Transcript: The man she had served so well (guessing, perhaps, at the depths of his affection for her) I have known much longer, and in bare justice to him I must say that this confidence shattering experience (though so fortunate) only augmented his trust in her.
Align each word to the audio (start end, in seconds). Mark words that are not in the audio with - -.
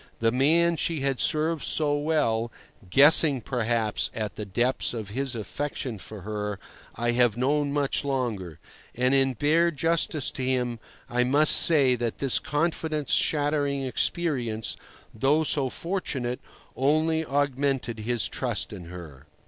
The 0.17 0.31
man 0.31 0.77
she 0.77 1.01
had 1.01 1.19
served 1.19 1.61
so 1.61 1.95
well 1.95 2.51
(guessing, 2.89 3.39
perhaps, 3.39 4.09
at 4.15 4.33
the 4.33 4.45
depths 4.47 4.95
of 4.95 5.09
his 5.09 5.35
affection 5.35 5.99
for 5.99 6.21
her) 6.21 6.59
I 6.95 7.11
have 7.11 7.37
known 7.37 7.71
much 7.71 8.03
longer, 8.03 8.57
and 8.95 9.13
in 9.13 9.33
bare 9.33 9.69
justice 9.69 10.31
to 10.31 10.41
him 10.43 10.79
I 11.07 11.23
must 11.23 11.55
say 11.55 11.95
that 11.97 12.17
this 12.17 12.39
confidence 12.39 13.11
shattering 13.11 13.83
experience 13.83 14.75
(though 15.13 15.43
so 15.43 15.69
fortunate) 15.69 16.39
only 16.75 17.23
augmented 17.23 17.99
his 17.99 18.27
trust 18.27 18.73
in 18.73 18.85
her. 18.85 19.27